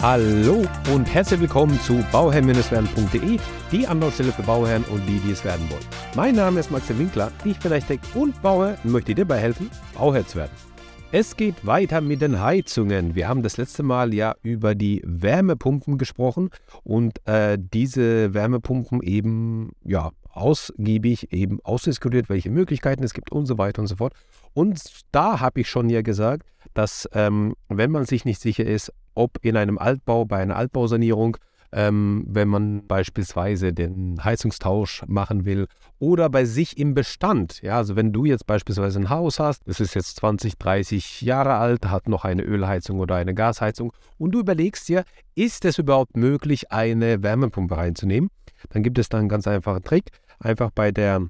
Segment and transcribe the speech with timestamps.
[0.00, 3.36] Hallo und herzlich willkommen zu bauherr-werden.de,
[3.72, 5.82] die Anlaufstelle für Bauherren und die, die es werden wollen.
[6.14, 9.68] Mein Name ist Max Winkler, ich bin Architekt und Bauherr und möchte dir dabei helfen,
[9.94, 10.52] Bauherr zu werden.
[11.10, 13.16] Es geht weiter mit den Heizungen.
[13.16, 16.50] Wir haben das letzte Mal ja über die Wärmepumpen gesprochen
[16.84, 23.58] und äh, diese Wärmepumpen eben ja ausgiebig eben ausdiskutiert, welche Möglichkeiten es gibt und so
[23.58, 24.12] weiter und so fort.
[24.54, 24.80] Und
[25.10, 29.38] da habe ich schon ja gesagt, dass ähm, wenn man sich nicht sicher ist, ob
[29.42, 31.36] in einem Altbau, bei einer Altbausanierung,
[31.72, 35.66] ähm, wenn man beispielsweise den Heizungstausch machen will
[35.98, 37.60] oder bei sich im Bestand.
[37.62, 41.54] Ja, also wenn du jetzt beispielsweise ein Haus hast, es ist jetzt 20, 30 Jahre
[41.54, 45.04] alt, hat noch eine Ölheizung oder eine Gasheizung und du überlegst dir,
[45.34, 48.30] ist es überhaupt möglich, eine Wärmepumpe reinzunehmen?
[48.70, 50.10] Dann gibt es da einen ganz einfachen Trick.
[50.40, 51.28] Einfach bei der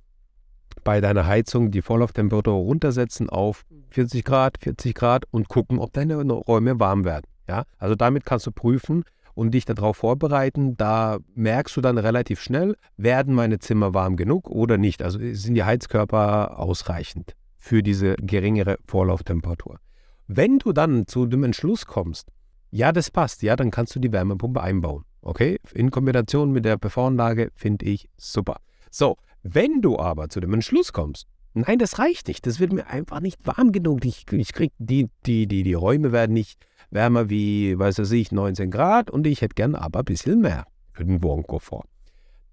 [0.88, 6.16] bei deiner Heizung die Vorlauftemperatur runtersetzen auf 40 Grad, 40 Grad und gucken, ob deine
[6.16, 7.26] Räume warm werden.
[7.46, 7.64] Ja?
[7.76, 9.04] Also damit kannst du prüfen
[9.34, 10.78] und dich darauf vorbereiten.
[10.78, 15.02] Da merkst du dann relativ schnell, werden meine Zimmer warm genug oder nicht.
[15.02, 19.80] Also sind die Heizkörper ausreichend für diese geringere Vorlauftemperatur.
[20.26, 22.30] Wenn du dann zu dem Entschluss kommst,
[22.70, 25.04] ja, das passt, ja, dann kannst du die Wärmepumpe einbauen.
[25.20, 25.60] Okay?
[25.74, 28.62] In Kombination mit der PV-Anlage finde ich super.
[28.90, 29.18] So,
[29.54, 33.20] wenn du aber zu dem Entschluss kommst, nein, das reicht nicht, das wird mir einfach
[33.20, 34.04] nicht warm genug.
[34.04, 36.58] Ich, ich krieg die, die, die, die Räume werden nicht
[36.90, 41.04] wärmer wie, weiß ich, 19 Grad und ich hätte gern aber ein bisschen mehr für
[41.04, 41.84] den Wohnkomfort.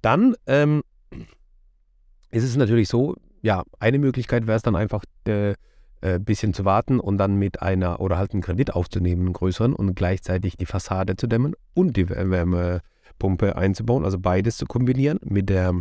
[0.02, 0.84] Dann ähm,
[2.32, 5.56] ist es natürlich so, ja, eine Möglichkeit wäre es dann einfach, ein
[6.02, 9.74] äh, bisschen zu warten und dann mit einer oder halt einen Kredit aufzunehmen, einen größeren
[9.74, 15.50] und gleichzeitig die Fassade zu dämmen und die Wärmepumpe einzubauen, also beides zu kombinieren mit,
[15.50, 15.74] der,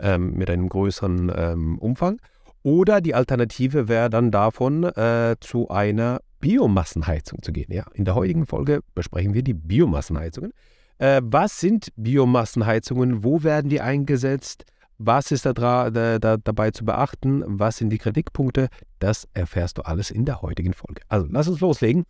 [0.00, 2.20] ähm, mit einem größeren ähm, Umfang.
[2.62, 7.72] Oder die Alternative wäre dann davon, äh, zu einer Biomassenheizung zu gehen.
[7.72, 10.52] Ja, in der heutigen Folge besprechen wir die Biomassenheizungen.
[10.98, 13.24] Äh, was sind Biomassenheizungen?
[13.24, 14.64] Wo werden die eingesetzt?
[14.98, 17.42] Was ist da, da, da, dabei zu beachten?
[17.46, 18.68] Was sind die Kritikpunkte?
[18.98, 21.00] Das erfährst du alles in der heutigen Folge.
[21.08, 22.04] Also lass uns loslegen.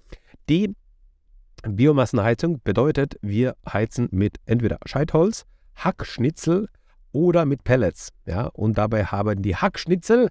[0.49, 0.75] Die
[1.63, 5.45] Biomassenheizung bedeutet, wir heizen mit entweder Scheitholz,
[5.77, 6.69] Hackschnitzel
[7.13, 8.11] oder mit Pellets.
[8.27, 8.47] Ja?
[8.47, 10.29] Und dabei haben die Hackschnitzel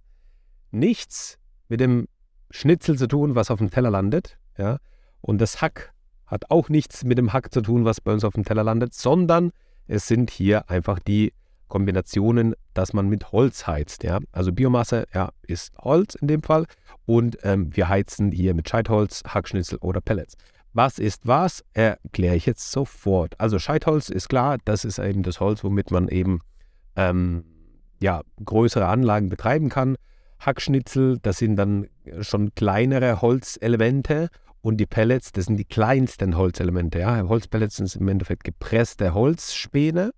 [0.72, 2.08] nichts mit dem
[2.52, 4.38] Schnitzel zu tun, was auf dem Teller landet.
[4.58, 4.80] Ja?
[5.22, 5.94] Und das Hack
[6.26, 8.94] hat auch nichts mit dem Hack zu tun, was bei uns auf dem Teller landet,
[8.94, 9.52] sondern
[9.88, 11.34] es sind hier einfach die
[11.68, 14.04] Kombinationen, dass man mit Holz heizt.
[14.04, 14.20] Ja?
[14.32, 16.66] Also Biomasse ja, ist Holz in dem Fall
[17.06, 20.36] und ähm, wir heizen hier mit Scheitholz, Hackschnitzel oder Pellets.
[20.74, 23.40] Was ist was, erkläre ich jetzt sofort.
[23.40, 26.42] Also Scheitholz ist klar, das ist eben das Holz, womit man eben
[27.00, 27.46] ähm,
[28.02, 29.96] ja, größere Anlagen betreiben kann.
[30.40, 31.88] Hackschnitzel, das sind dann
[32.22, 34.30] schon kleinere Holzelemente
[34.62, 37.00] und die Pellets, das sind die kleinsten Holzelemente.
[37.00, 37.28] Ja.
[37.28, 40.12] Holzpellets sind im Endeffekt gepresste Holzspäne,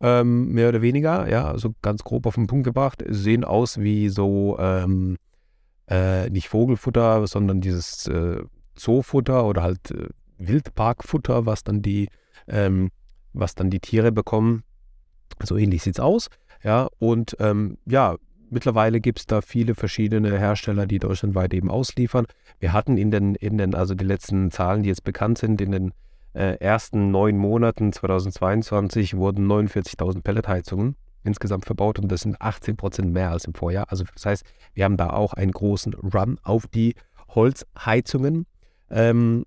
[0.00, 4.08] ähm, mehr oder weniger, ja, also ganz grob auf den Punkt gebracht, sehen aus wie
[4.08, 5.16] so, ähm,
[5.88, 8.42] äh, nicht Vogelfutter, sondern dieses äh,
[8.76, 12.08] Zoofutter oder halt äh, Wildparkfutter, was dann die,
[12.48, 12.90] ähm,
[13.32, 14.62] was dann die Tiere bekommen.
[15.42, 16.28] So ähnlich sieht es aus.
[16.62, 18.16] Ja, und ähm, ja,
[18.50, 22.26] mittlerweile gibt es da viele verschiedene Hersteller, die deutschlandweit eben ausliefern.
[22.58, 25.72] Wir hatten in den, in den, also die letzten Zahlen, die jetzt bekannt sind, in
[25.72, 25.92] den
[26.34, 33.12] äh, ersten neun Monaten 2022 wurden 49.000 Pelletheizungen insgesamt verbaut und das sind 18 Prozent
[33.12, 33.86] mehr als im Vorjahr.
[33.88, 36.94] Also das heißt, wir haben da auch einen großen Run auf die
[37.34, 38.46] Holzheizungen.
[38.90, 39.44] Ähm,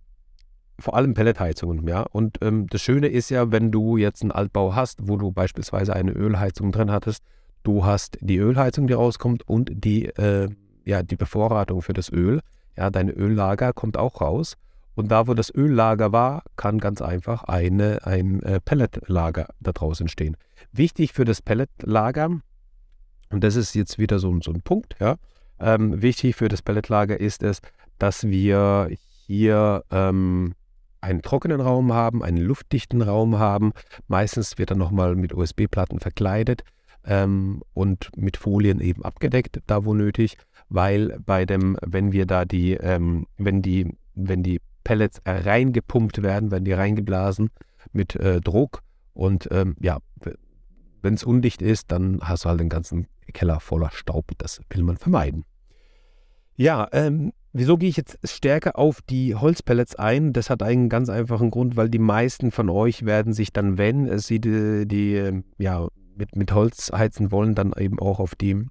[0.79, 2.01] vor allem Pelletheizungen, ja.
[2.01, 5.93] Und ähm, das Schöne ist ja, wenn du jetzt einen Altbau hast, wo du beispielsweise
[5.95, 7.23] eine Ölheizung drin hattest,
[7.63, 10.49] du hast die Ölheizung, die rauskommt und die, äh,
[10.85, 12.41] ja, die Bevorratung für das Öl.
[12.75, 14.57] Ja, dein Öllager kommt auch raus.
[14.95, 20.07] Und da, wo das Öllager war, kann ganz einfach eine, ein äh, Pelletlager da draußen
[20.07, 20.37] stehen.
[20.71, 22.29] Wichtig für das Pelletlager,
[23.29, 25.15] und das ist jetzt wieder so, so ein Punkt, ja,
[25.59, 27.61] ähm, wichtig für das Pelletlager ist es,
[27.97, 28.89] dass wir
[29.25, 30.53] hier ähm,
[31.03, 33.73] einen trockenen Raum haben, einen luftdichten Raum haben.
[34.07, 36.63] Meistens wird er nochmal mit USB-Platten verkleidet
[37.05, 40.37] ähm, und mit Folien eben abgedeckt, da wo nötig,
[40.69, 46.51] weil bei dem, wenn wir da die, ähm, wenn die, wenn die Pellets reingepumpt werden,
[46.51, 47.49] werden die reingeblasen
[47.91, 48.81] mit äh, Druck
[49.13, 49.99] und ähm, ja,
[51.01, 54.31] wenn es undicht ist, dann hast du halt den ganzen Keller voller Staub.
[54.37, 55.43] Das will man vermeiden.
[56.55, 60.33] Ja, ähm, Wieso gehe ich jetzt stärker auf die Holzpellets ein?
[60.33, 64.17] Das hat einen ganz einfachen Grund, weil die meisten von euch werden sich dann, wenn
[64.17, 68.65] sie die, die ja, mit, mit Holz heizen wollen, dann eben auch auf die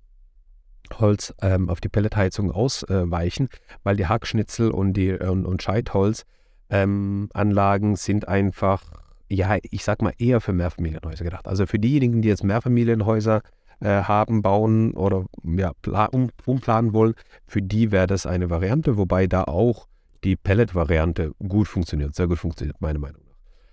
[0.99, 3.49] Holz, ähm, auf die Pelletheizung ausweichen,
[3.85, 6.25] weil die Hackschnitzel und, die, und, und Scheitholz
[6.69, 7.29] ähm,
[7.95, 8.83] sind einfach,
[9.29, 11.47] ja, ich sag mal eher für Mehrfamilienhäuser gedacht.
[11.47, 15.73] Also für diejenigen, die jetzt Mehrfamilienhäuser äh, haben, bauen oder ja,
[16.13, 17.15] um, umplanen wollen,
[17.47, 19.89] für die wäre das eine Variante, wobei da auch
[20.25, 23.33] die Pellet-Variante gut funktioniert, sehr gut funktioniert, meiner Meinung nach.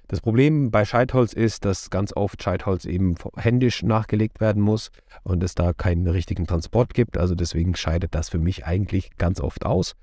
[0.09, 4.89] Das Problem bei Scheitholz ist, dass ganz oft Scheitholz eben händisch nachgelegt werden muss
[5.21, 7.15] und es da keinen richtigen Transport gibt.
[7.15, 9.95] Also deswegen scheidet das für mich eigentlich ganz oft aus.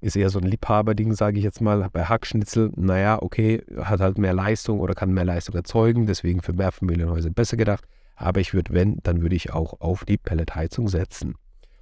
[0.00, 1.90] Ist eher so ein Liebhaberding, sage ich jetzt mal.
[1.92, 6.54] Bei Hackschnitzel, naja, okay, hat halt mehr Leistung oder kann mehr Leistung erzeugen, deswegen für
[6.54, 7.84] Mehrfamilienhäuser besser gedacht.
[8.18, 11.36] Aber ich würde, wenn, dann würde ich auch auf die Pelletheizung setzen.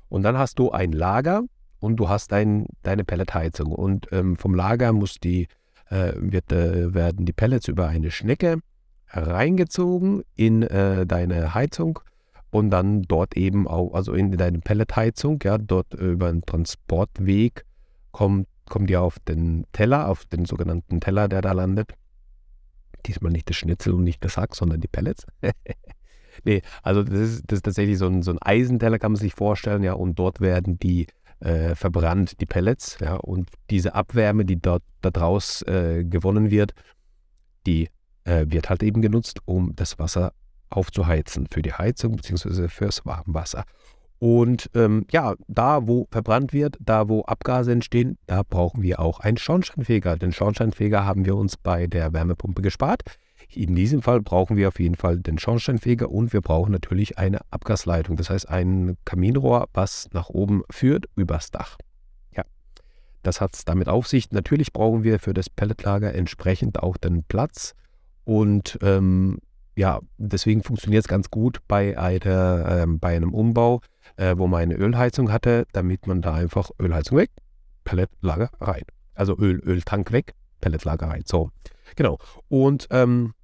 [0.08, 1.42] Und dann hast du ein Lager
[1.80, 3.72] und du hast dein, deine Pelletheizung.
[3.72, 5.48] Und ähm, vom Lager muss die,
[5.88, 8.58] äh, wird, äh, werden die Pellets über eine Schnecke
[9.08, 12.00] reingezogen in äh, deine Heizung
[12.50, 17.64] und dann dort eben auch, also in deine Pelletheizung, ja, dort über einen Transportweg
[18.12, 21.94] kommt, kommen die auf den Teller, auf den sogenannten Teller, der da landet.
[23.06, 25.26] Diesmal nicht das Schnitzel und nicht das Hack, sondern die Pellets.
[26.44, 29.34] Nee, also das ist, das ist tatsächlich so ein, so ein Eisenteller, kann man sich
[29.34, 31.06] vorstellen, ja, und dort werden die
[31.40, 36.72] äh, verbrannt, die Pellets, ja, und diese Abwärme, die dort daraus äh, gewonnen wird,
[37.66, 37.88] die
[38.24, 40.32] äh, wird halt eben genutzt, um das Wasser
[40.70, 42.68] aufzuheizen für die Heizung bzw.
[42.68, 43.64] fürs Warmwasser.
[44.18, 49.20] Und ähm, ja, da wo verbrannt wird, da wo Abgase entstehen, da brauchen wir auch
[49.20, 50.16] einen Schornsteinfeger.
[50.16, 53.02] Den Schornsteinfeger haben wir uns bei der Wärmepumpe gespart.
[53.48, 57.40] In diesem Fall brauchen wir auf jeden Fall den Schornsteinfeger und wir brauchen natürlich eine
[57.50, 61.78] Abgasleitung, das heißt ein Kaminrohr, was nach oben führt übers Dach.
[62.36, 62.44] Ja,
[63.22, 64.30] das hat es damit auf sich.
[64.30, 67.74] Natürlich brauchen wir für das Pelletlager entsprechend auch den Platz
[68.24, 69.38] und ähm,
[69.76, 73.82] ja, deswegen funktioniert es ganz gut bei, einer, äh, bei einem Umbau,
[74.16, 77.30] äh, wo man eine Ölheizung hatte, damit man da einfach Ölheizung weg,
[77.84, 78.82] Pelletlager rein.
[79.14, 81.22] Also Öl, Öltank weg, Pelletlager rein.
[81.26, 81.50] So,
[81.94, 82.18] genau.
[82.48, 83.34] Und ähm,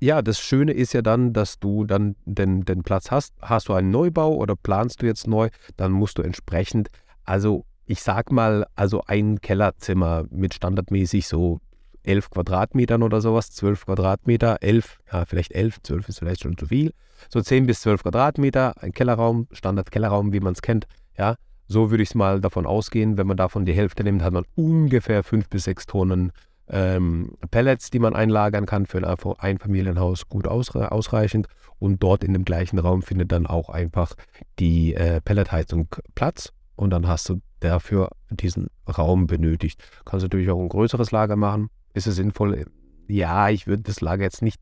[0.00, 3.34] ja, das Schöne ist ja dann, dass du dann den, den Platz hast.
[3.40, 6.88] Hast du einen Neubau oder planst du jetzt neu, dann musst du entsprechend,
[7.24, 11.60] also ich sag mal, also ein Kellerzimmer mit standardmäßig so
[12.02, 16.66] 11 Quadratmetern oder sowas, 12 Quadratmeter, 11, ja, vielleicht 11, 12 ist vielleicht schon zu
[16.66, 16.92] viel.
[17.28, 21.36] So 10 bis 12 Quadratmeter, ein Kellerraum, Standard-Kellerraum, wie man es kennt, ja.
[21.68, 24.44] So würde ich es mal davon ausgehen, wenn man davon die Hälfte nimmt, hat man
[24.54, 26.30] ungefähr 5 bis 6 Tonnen
[26.68, 31.48] ähm, Pellets, die man einlagern kann für ein Einfamilienhaus gut ausreichend.
[31.78, 34.14] Und dort in dem gleichen Raum findet dann auch einfach
[34.58, 36.52] die äh, Pelletheizung Platz.
[36.74, 39.82] Und dann hast du dafür diesen Raum benötigt.
[40.04, 41.68] Kannst natürlich auch ein größeres Lager machen.
[41.94, 42.66] Ist es sinnvoll?
[43.08, 44.60] Ja, ich würde das Lager jetzt nicht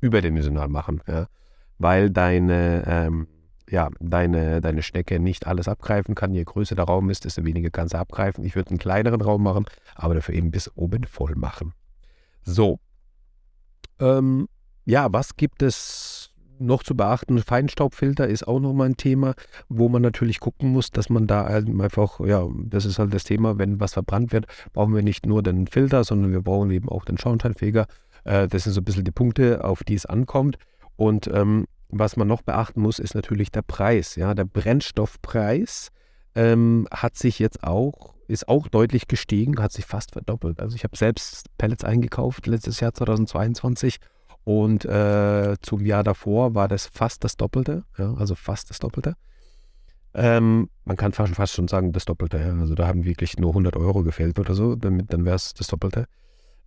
[0.00, 1.26] überdimensional machen, ja,
[1.78, 3.28] weil deine ähm,
[3.70, 6.34] ja, deine, deine Schnecke nicht alles abgreifen kann.
[6.34, 8.44] Je größer der Raum ist, desto weniger kann sie abgreifen.
[8.44, 11.72] Ich würde einen kleineren Raum machen, aber dafür eben bis oben voll machen.
[12.42, 12.80] So.
[14.00, 14.48] Ähm,
[14.84, 17.38] ja, was gibt es noch zu beachten?
[17.38, 19.34] Feinstaubfilter ist auch nochmal ein Thema,
[19.68, 23.58] wo man natürlich gucken muss, dass man da einfach, ja, das ist halt das Thema,
[23.58, 27.04] wenn was verbrannt wird, brauchen wir nicht nur den Filter, sondern wir brauchen eben auch
[27.04, 27.86] den Schornsteinfeger.
[28.24, 30.58] Äh, das sind so ein bisschen die Punkte, auf die es ankommt.
[30.96, 34.16] Und ähm, was man noch beachten muss, ist natürlich der Preis.
[34.16, 35.90] Ja, der Brennstoffpreis
[36.34, 40.60] ähm, hat sich jetzt auch, ist auch deutlich gestiegen, hat sich fast verdoppelt.
[40.60, 43.98] Also ich habe selbst Pellets eingekauft letztes Jahr 2022
[44.44, 49.14] und äh, zum Jahr davor war das fast das Doppelte, ja, also fast das Doppelte.
[50.12, 52.38] Ähm, man kann fast, fast, schon sagen, das Doppelte.
[52.38, 52.52] Ja.
[52.58, 55.68] Also da haben wirklich nur 100 Euro gefehlt oder so, damit, dann wäre es das
[55.68, 56.06] Doppelte.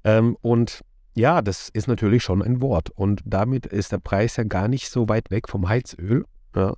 [0.03, 0.82] Ähm, und
[1.15, 2.89] ja, das ist natürlich schon ein Wort.
[2.89, 6.25] Und damit ist der Preis ja gar nicht so weit weg vom Heizöl.
[6.55, 6.75] Ja.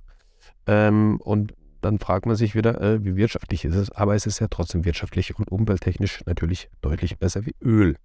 [0.66, 3.90] Ähm, und dann fragt man sich wieder, äh, wie wirtschaftlich ist es.
[3.92, 7.96] Aber es ist ja trotzdem wirtschaftlich und umwelttechnisch natürlich deutlich besser wie Öl.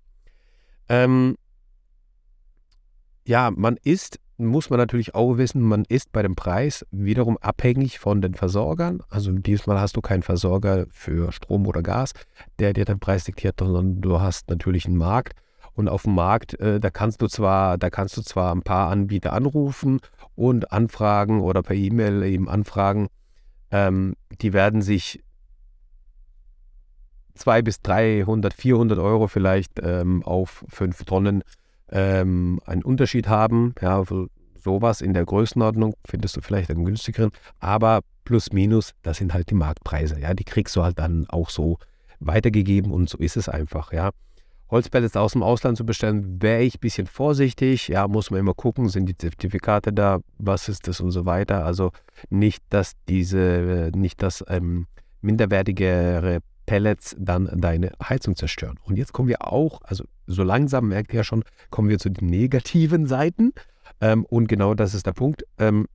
[0.87, 1.35] Ähm,
[3.25, 7.99] ja, man ist, muss man natürlich auch wissen, man ist bei dem Preis wiederum abhängig
[7.99, 9.03] von den Versorgern.
[9.09, 12.13] Also diesmal hast du keinen Versorger für Strom oder Gas,
[12.59, 15.33] der dir den Preis diktiert, sondern du hast natürlich einen Markt
[15.73, 18.89] und auf dem Markt, äh, da kannst du zwar, da kannst du zwar ein paar
[18.89, 19.99] Anbieter anrufen
[20.35, 23.07] und anfragen oder per E-Mail eben anfragen.
[23.71, 25.23] Ähm, die werden sich
[27.35, 31.43] 200 bis 300, 400 Euro vielleicht ähm, auf 5 Tonnen
[31.89, 33.73] ähm, einen Unterschied haben.
[33.81, 34.03] Ja,
[34.57, 39.49] sowas in der Größenordnung findest du vielleicht einen günstigeren, aber plus minus, das sind halt
[39.49, 40.19] die Marktpreise.
[40.19, 41.79] Ja, die kriegst du halt dann auch so
[42.19, 43.91] weitergegeben und so ist es einfach.
[43.91, 44.11] Ja,
[44.71, 47.89] Holzpellets aus dem Ausland zu bestellen, wäre ich ein bisschen vorsichtig.
[47.89, 51.65] Ja, muss man immer gucken, sind die Zertifikate da, was ist das und so weiter.
[51.65, 51.91] Also
[52.29, 54.87] nicht, dass diese, nicht, dass ähm,
[55.21, 58.79] minderwertigere Pellets dann deine Heizung zerstören.
[58.83, 62.09] Und jetzt kommen wir auch, also so langsam merkt ihr ja schon, kommen wir zu
[62.09, 63.51] den negativen Seiten.
[63.99, 65.43] Ähm, und genau das ist der Punkt.
[65.57, 65.87] Ähm,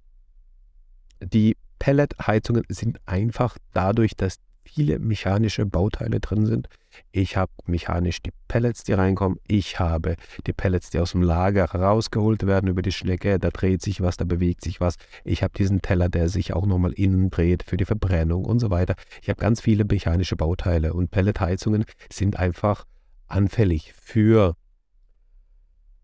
[1.20, 4.36] die Pelletheizungen sind einfach dadurch, dass
[4.66, 6.68] viele mechanische Bauteile drin sind.
[7.12, 9.38] Ich habe mechanisch die Pellets, die reinkommen.
[9.46, 13.38] Ich habe die Pellets, die aus dem Lager rausgeholt werden über die Schnecke.
[13.38, 14.96] Da dreht sich was, da bewegt sich was.
[15.24, 18.70] Ich habe diesen Teller, der sich auch nochmal innen dreht für die Verbrennung und so
[18.70, 18.94] weiter.
[19.22, 22.84] Ich habe ganz viele mechanische Bauteile und Pelletheizungen sind einfach
[23.28, 24.56] anfällig für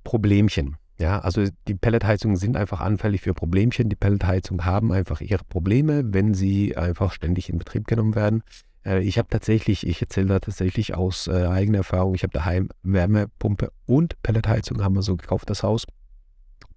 [0.04, 0.76] Problemchen.
[1.02, 3.88] Ja, also die Pelletheizungen sind einfach anfällig für Problemchen.
[3.88, 8.44] Die Pelletheizungen haben einfach ihre Probleme, wenn sie einfach ständig in Betrieb genommen werden.
[8.86, 12.68] Äh, ich habe tatsächlich, ich erzähle da tatsächlich aus äh, eigener Erfahrung, ich habe daheim
[12.84, 15.86] Wärmepumpe und Pelletheizung haben wir so gekauft, das Haus.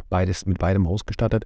[0.10, 1.46] Beides mit beidem ausgestattet.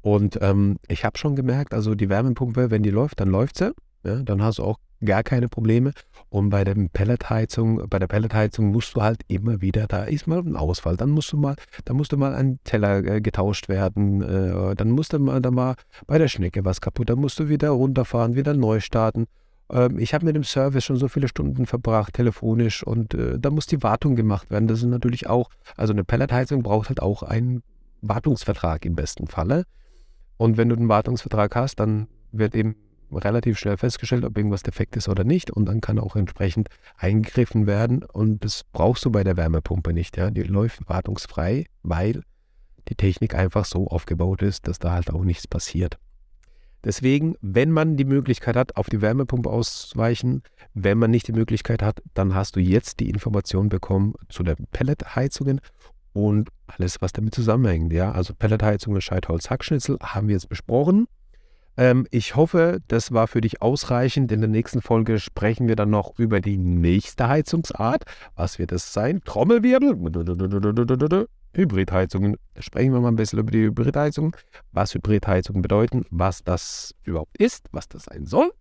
[0.00, 3.72] Und ähm, ich habe schon gemerkt, also die Wärmepumpe, wenn die läuft, dann läuft sie.
[4.04, 5.92] Ja, dann hast du auch gar keine Probleme.
[6.28, 10.38] Und bei der Pelletheizung, bei der Pelletheizung musst du halt immer wieder, da ist mal
[10.38, 14.22] ein Ausfall, dann musst du mal, dann musst du mal ein Teller äh, getauscht werden,
[14.22, 15.74] äh, dann musst du mal, dann mal
[16.06, 19.26] bei der Schnecke was kaputt, dann musst du wieder runterfahren, wieder neu starten.
[19.72, 23.50] Ähm, ich habe mit dem Service schon so viele Stunden verbracht, telefonisch, und äh, da
[23.50, 24.68] muss die Wartung gemacht werden.
[24.68, 27.62] Das ist natürlich auch, also eine Pelletheizung braucht halt auch einen
[28.02, 29.64] Wartungsvertrag im besten Falle.
[30.36, 32.76] Und wenn du einen Wartungsvertrag hast, dann wird eben
[33.12, 35.50] relativ schnell festgestellt, ob irgendwas defekt ist oder nicht.
[35.50, 38.02] Und dann kann auch entsprechend eingegriffen werden.
[38.04, 40.16] Und das brauchst du bei der Wärmepumpe nicht.
[40.16, 40.30] Ja?
[40.30, 42.22] Die läuft wartungsfrei, weil
[42.88, 45.98] die Technik einfach so aufgebaut ist, dass da halt auch nichts passiert.
[46.82, 51.82] Deswegen, wenn man die Möglichkeit hat, auf die Wärmepumpe auszuweichen, wenn man nicht die Möglichkeit
[51.82, 55.60] hat, dann hast du jetzt die Information bekommen zu den Pelletheizungen
[56.14, 57.92] und alles, was damit zusammenhängt.
[57.92, 61.06] Ja, also Pelletheizungen, Scheitholz, Hackschnitzel haben wir jetzt besprochen.
[61.76, 64.32] Ähm, ich hoffe, das war für dich ausreichend.
[64.32, 68.04] In der nächsten Folge sprechen wir dann noch über die nächste Heizungsart.
[68.36, 69.22] Was wird es sein?
[69.24, 69.96] Trommelwirbel?
[71.54, 72.36] Hybridheizungen.
[72.54, 74.32] Da sprechen wir mal ein bisschen über die Hybridheizungen,
[74.72, 78.52] was Hybridheizungen bedeuten, was das überhaupt ist, was das sein soll.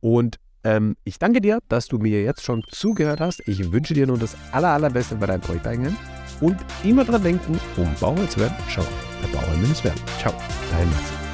[0.00, 3.46] Und ähm, ich danke dir, dass du mir jetzt schon zugehört hast.
[3.46, 5.96] Ich wünsche dir nun das aller, allerbeste bei deinem Projekt eingehen.
[6.40, 8.84] Und immer dran denken, um Bauer zu werden, schau,
[9.22, 10.00] der Bauer werden.
[10.18, 10.34] Ciao,
[10.70, 11.25] dein Max.